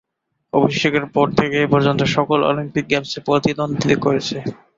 [0.53, 4.37] অভিষেকের পর থেকে এ পর্যন্ত সকল অলিম্পিক গেমসে প্রতিদ্বন্দ্বিতা করেছে।